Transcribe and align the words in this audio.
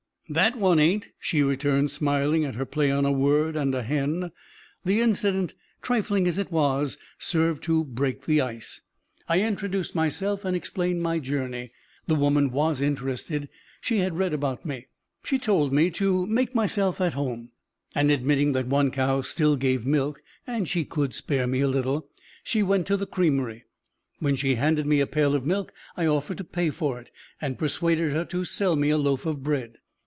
"That 0.29 0.55
one 0.55 0.79
ain't," 0.79 1.09
she 1.19 1.43
returned, 1.43 1.91
smiling 1.91 2.45
at 2.45 2.55
her 2.55 2.63
play 2.65 2.89
on 2.89 3.03
a 3.05 3.11
word 3.11 3.57
and 3.57 3.75
a 3.75 3.83
hen. 3.83 4.31
The 4.85 5.01
incident, 5.01 5.55
trifling 5.81 6.25
as 6.25 6.37
it 6.37 6.49
was, 6.53 6.97
served 7.17 7.63
to 7.63 7.83
break 7.83 8.23
the 8.25 8.39
"ice." 8.39 8.79
I 9.27 9.41
introduced 9.41 9.93
myself 9.93 10.45
and 10.45 10.55
explained 10.55 11.03
my 11.03 11.19
journey; 11.19 11.73
the 12.07 12.15
woman 12.15 12.49
was 12.49 12.79
interested; 12.79 13.49
she 13.81 13.97
had 13.97 14.17
read 14.17 14.33
about 14.33 14.65
me. 14.65 14.87
She 15.21 15.37
told 15.37 15.73
me 15.73 15.89
to 15.89 16.25
make 16.25 16.55
myself 16.55 17.01
"at 17.01 17.13
home," 17.15 17.51
and, 17.93 18.09
admitting 18.09 18.53
that 18.53 18.67
one 18.67 18.89
cow 18.89 19.19
still 19.19 19.57
gave 19.57 19.85
milk 19.85 20.23
and 20.47 20.65
she 20.65 20.85
could 20.85 21.13
spare 21.13 21.45
me 21.45 21.59
a 21.59 21.67
little, 21.67 22.07
she 22.41 22.63
went 22.63 22.87
to 22.87 22.95
the 22.95 23.05
creamery. 23.07 23.65
When 24.19 24.37
she 24.37 24.55
handed 24.55 24.85
me 24.87 25.01
a 25.01 25.07
pail 25.07 25.35
of 25.35 25.45
milk, 25.45 25.73
I 25.97 26.05
offered 26.05 26.37
to 26.37 26.45
pay 26.45 26.69
for 26.69 27.01
it, 27.01 27.11
and 27.41 27.59
persuaded 27.59 28.13
her 28.13 28.23
to 28.23 28.45
sell 28.45 28.77
me 28.77 28.91
a 28.91 28.97
loaf 28.97 29.25
of 29.25 29.43
bread. 29.43 29.79